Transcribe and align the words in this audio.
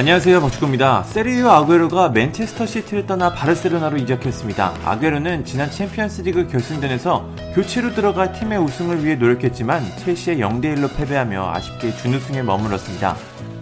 안녕하세요 0.00 0.40
박주구입니다. 0.40 1.02
세리오 1.02 1.50
아구에로가 1.50 2.08
맨체스터 2.08 2.64
시티를 2.64 3.04
떠나 3.04 3.34
바르셀로나로 3.34 3.98
이적했습니다. 3.98 4.76
아구에로는 4.82 5.44
지난 5.44 5.70
챔피언스리그 5.70 6.46
결승전에서 6.46 7.28
교체로 7.54 7.92
들어가 7.92 8.32
팀의 8.32 8.58
우승을 8.60 9.04
위해 9.04 9.16
노력했지만 9.16 9.84
첼시에 9.98 10.36
0대1로 10.36 10.96
패배하며 10.96 11.52
아쉽게 11.52 11.94
준우승에 11.98 12.40
머물렀습니다. 12.40 13.14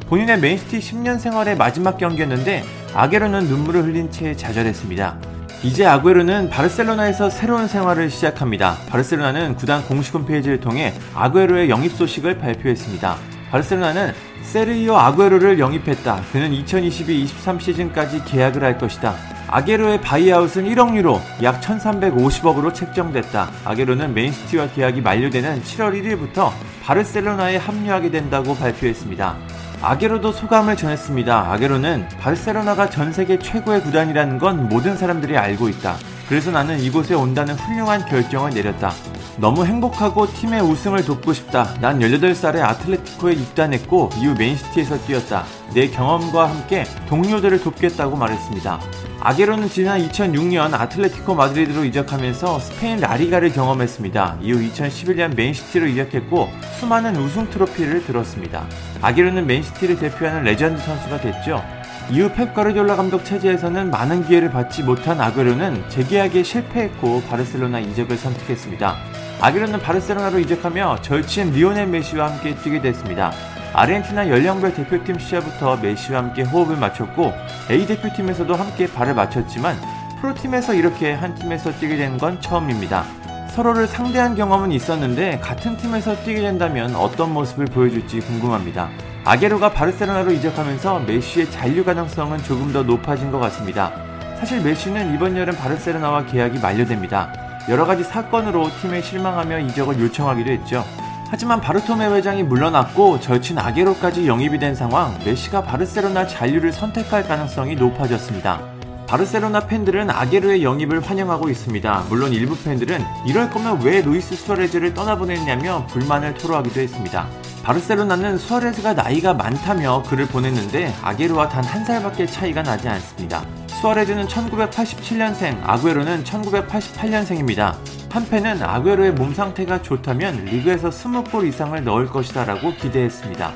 본인의 0.07 0.39
맨시티 0.39 0.79
10년 0.79 1.19
생활의 1.19 1.57
마지막 1.57 1.99
경기였는데 1.99 2.63
아게로는 2.95 3.49
눈물을 3.49 3.83
흘린 3.83 4.13
채 4.13 4.37
좌절했습니다. 4.37 5.19
이제 5.65 5.87
아구에로는 5.87 6.51
바르셀로나에서 6.51 7.31
새로운 7.31 7.67
생활을 7.67 8.11
시작합니다. 8.11 8.77
바르셀로나는 8.89 9.57
구단 9.57 9.85
공식 9.87 10.15
홈페이지를 10.15 10.61
통해 10.61 10.95
아구에로의 11.17 11.69
영입 11.69 11.91
소식을 11.91 12.39
발표했습니다. 12.39 13.38
바르셀로나는 13.51 14.13
세르이오 14.43 14.97
아구에로를 14.97 15.59
영입했다. 15.59 16.23
그는 16.33 16.53
2022-23 16.53 17.61
시즌까지 17.61 18.25
계약을 18.25 18.63
할 18.63 18.79
것이다. 18.79 19.15
아게로의 19.49 20.03
바이아웃은 20.03 20.65
1억 20.65 20.95
유로, 20.95 21.21
약 21.43 21.61
1350억으로 21.63 22.75
책정됐다. 22.75 23.51
아게로는 23.65 24.13
맨시티와 24.13 24.69
계약이 24.69 25.01
만료되는 25.01 25.63
7월 25.63 25.95
1일부터 25.95 26.51
바르셀로나에 26.85 27.57
합류하게 27.57 28.11
된다고 28.11 28.55
발표했습니다. 28.55 29.37
아게로도 29.81 30.33
소감을 30.33 30.77
전했습니다. 30.77 31.53
아게로는 31.53 32.09
바르셀로나가 32.21 32.91
전 32.91 33.13
세계 33.13 33.39
최고의 33.39 33.83
구단이라는 33.83 34.39
건 34.39 34.69
모든 34.69 34.97
사람들이 34.97 35.39
알고 35.39 35.69
있다. 35.71 35.97
그래서 36.29 36.51
나는 36.51 36.79
이곳에 36.81 37.15
온다는 37.15 37.55
훌륭한 37.55 38.05
결정을 38.05 38.51
내렸다. 38.51 38.93
너무 39.41 39.65
행복하고 39.65 40.27
팀의 40.27 40.61
우승을 40.63 41.05
돕고 41.05 41.33
싶다. 41.33 41.75
난 41.81 42.01
18살에 42.01 42.61
아틀레티코에 42.61 43.35
입단했고 43.35 44.11
이후 44.19 44.35
맨시티에서 44.37 44.99
뛰었다. 45.07 45.45
내 45.75 45.89
경험과 45.89 46.49
함께 46.49 46.85
동료들을 47.09 47.61
돕겠다고 47.63 48.17
말했습니다. 48.17 48.81
아게로는 49.21 49.69
지난 49.69 50.01
2006년 50.09 50.75
아틀레티코 50.75 51.37
마드리드로 51.37 51.85
이적하면서 51.85 52.59
스페인 52.59 52.99
라리가를 52.99 53.53
경험했습니다. 53.53 54.39
이후 54.43 54.59
2011년 54.71 55.37
맨시티로 55.37 55.87
이적했고 55.87 56.49
수많은 56.81 57.15
우승 57.17 57.49
트로피를 57.49 58.05
들었습니다. 58.07 58.67
아게로는 59.03 59.47
맨시티를 59.47 59.99
대표하는 60.01 60.43
레전드 60.43 60.83
선수가 60.83 61.21
됐죠. 61.21 61.63
이후 62.11 62.31
펩 62.33 62.55
가르디올라 62.55 62.97
감독 62.97 63.25
체제에서는 63.25 63.91
많은 63.91 64.25
기회를 64.25 64.51
받지 64.51 64.83
못한 64.83 65.21
아게로는 65.21 65.91
재계약에 65.91 66.43
실패했고 66.43 67.23
바르셀로나 67.29 67.81
이적을 67.81 68.17
선택했습니다. 68.17 68.97
아게로는 69.41 69.81
바르셀로나로 69.81 70.39
이적하며 70.39 71.03
절친 71.03 71.51
리오넬 71.51 71.87
메시와 71.89 72.31
함께 72.33 72.55
뛰게 72.55 72.81
됐습니다. 72.81 73.33
아르헨티나 73.75 74.31
연령별 74.31 74.73
대표팀 74.73 75.19
시절부터 75.19 75.77
메시와 75.77 76.21
함께 76.21 76.43
호흡을 76.43 76.77
맞췄고 76.79 77.35
A 77.71 77.87
대표팀에서도 77.87 78.55
함께 78.55 78.91
발을 78.91 79.15
맞췄지만 79.15 79.77
프로팀에서 80.21 80.73
이렇게 80.75 81.13
한 81.13 81.35
팀에서 81.35 81.71
뛰게 81.73 81.97
된 81.97 82.19
건 82.19 82.41
처음입니다. 82.41 83.05
서로를 83.51 83.87
상대한 83.87 84.35
경험은 84.35 84.73
있었는데 84.73 85.41
같은 85.41 85.77
팀에서 85.77 86.17
뛰게 86.25 86.41
된다면 86.41 86.95
어떤 86.97 87.33
모습을 87.35 87.67
보여줄지 87.67 88.21
궁금합니다. 88.21 88.89
아게로가 89.29 89.75
바르셀로나로 89.75 90.33
이적하면서 90.33 91.01
메시의 91.01 91.51
잔류 91.51 91.85
가능성은 91.85 92.43
조금 92.45 92.73
더 92.73 92.83
높아진 92.83 93.31
것 93.31 93.39
같습니다. 93.41 93.93
사실 94.41 94.63
메시는 94.63 95.15
이번 95.15 95.37
여름 95.37 95.55
바르셀로나와 95.55 96.25
계약이 96.25 96.61
만료됩니다. 96.61 97.31
여러 97.69 97.85
가지 97.85 98.03
사건으로 98.05 98.71
팀에 98.81 99.03
실망하며 99.03 99.59
이적을 99.59 100.01
요청하기도 100.01 100.51
했죠. 100.51 100.83
하지만 101.29 101.61
바르토메 101.61 102.07
회장이 102.07 102.43
물러났고 102.45 103.21
절친 103.21 103.59
아게로까지 103.59 104.27
영입이 104.27 104.59
된 104.59 104.75
상황, 104.75 105.15
메시가 105.27 105.63
바르셀로나 105.63 106.27
잔류를 106.27 106.73
선택할 106.73 107.29
가능성이 107.29 107.77
높아졌습니다. 107.77 108.63
바르셀로나 109.07 109.67
팬들은 109.67 110.09
아게로의 110.09 110.65
영입을 110.65 111.03
환영하고 111.03 111.51
있습니다. 111.51 112.05
물론 112.09 112.33
일부 112.33 112.57
팬들은 112.57 113.05
이럴 113.27 113.51
거면 113.51 113.83
왜 113.83 114.01
루이스 114.01 114.37
수아레즈를 114.37 114.95
떠나보냈냐며 114.95 115.87
불만을 115.89 116.33
토로하기도 116.33 116.81
했습니다. 116.81 117.27
바르셀로나는 117.69 118.39
수아레즈가 118.39 118.95
나이가 118.95 119.35
많다며 119.35 120.03
그를 120.09 120.27
보냈는데 120.27 120.95
아게로와 121.03 121.51
단 121.51 121.69
한 121.69 121.85
살밖에 121.85 122.25
차이가 122.25 122.63
나지 122.63 122.89
않습니다. 122.89 123.45
수아레즈는 123.83 124.27
1987년생, 124.27 125.61
아구에로는 125.63 126.25
1988년생입니다. 126.25 127.77
한팬은 128.11 128.63
아구에로의 128.63 129.13
몸 129.13 129.35
상태가 129.35 129.83
좋다면 129.83 130.47
리그에서 130.47 130.89
20골 130.89 131.47
이상을 131.47 131.85
넣을 131.85 132.07
것이다 132.07 132.45
라고 132.47 132.75
기대했습니다. 132.75 133.53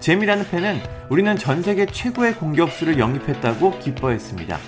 재미라는 0.00 0.44
팬은 0.50 0.80
우리는 1.08 1.38
전 1.38 1.62
세계 1.62 1.86
최고의 1.86 2.34
공격수를 2.34 2.98
영입했다고 2.98 3.78
기뻐했습니다. 3.78 4.58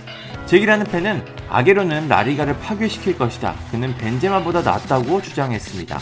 제기라는 0.46 0.86
팬은 0.86 1.24
아게로는 1.48 2.06
라리가를 2.06 2.56
파괴시킬 2.60 3.18
것이다. 3.18 3.56
그는 3.72 3.96
벤제마보다 3.96 4.62
낫다고 4.62 5.20
주장했습니다. 5.20 5.98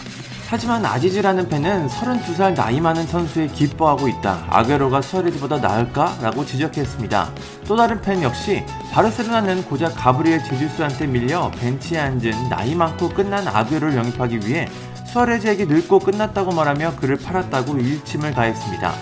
하지만 0.52 0.84
아지즈라는 0.84 1.48
팬은 1.48 1.88
32살 1.88 2.54
나이 2.54 2.78
많은 2.78 3.06
선수에 3.06 3.46
기뻐하고 3.46 4.06
있다. 4.06 4.44
아게로가 4.50 5.00
수아레즈보다 5.00 5.56
나을까? 5.56 6.18
라고 6.20 6.44
지적했습니다. 6.44 7.30
또 7.66 7.74
다른 7.74 8.02
팬 8.02 8.22
역시 8.22 8.62
바르셀로나는 8.92 9.64
고작 9.64 9.94
가브리엘 9.96 10.44
제주스한테 10.44 11.06
밀려 11.06 11.50
벤치에 11.52 11.98
앉은 11.98 12.50
나이 12.50 12.74
많고 12.74 13.08
끝난 13.08 13.48
아게로를 13.48 13.96
영입하기 13.96 14.40
위해 14.46 14.68
수아레즈에게 15.06 15.64
늙고 15.64 16.00
끝났다고 16.00 16.52
말하며 16.52 16.96
그를 16.96 17.16
팔았다고 17.16 17.78
일침을 17.78 18.34
가했습니다. 18.34 18.92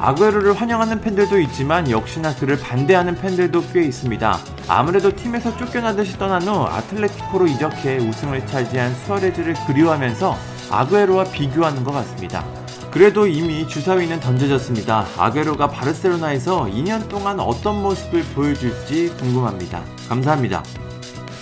아구에로를 0.00 0.54
환영하는 0.54 1.02
팬들도 1.02 1.38
있지만 1.40 1.90
역시나 1.90 2.34
그를 2.36 2.58
반대하는 2.58 3.14
팬들도 3.14 3.62
꽤 3.74 3.82
있습니다. 3.82 4.38
아무래도 4.68 5.14
팀에서 5.14 5.54
쫓겨나듯이 5.58 6.16
떠난 6.16 6.40
후 6.44 6.64
아틀레티코로 6.64 7.46
이적해 7.46 7.98
우승을 7.98 8.46
차지한 8.46 8.94
수아레즈를 9.04 9.52
그리워하면서 9.66 10.53
아구에로와 10.78 11.24
비교하는 11.24 11.84
것 11.84 11.92
같습니다. 11.92 12.44
그래도 12.90 13.26
이미 13.26 13.66
주사위는 13.66 14.20
던져졌습니다. 14.20 15.06
아구에로가 15.18 15.68
바르셀로나에서 15.68 16.66
2년 16.66 17.08
동안 17.08 17.40
어떤 17.40 17.82
모습을 17.82 18.22
보여줄지 18.34 19.14
궁금합니다. 19.18 19.82
감사합니다. 20.08 20.62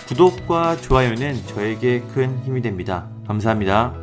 구독과 0.09 0.77
좋아요는 0.77 1.47
저에게 1.47 2.03
큰 2.15 2.39
힘이 2.45 2.63
됩니다. 2.63 3.07
감사합니다. 3.27 4.02